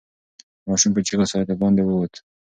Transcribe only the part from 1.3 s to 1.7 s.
سره د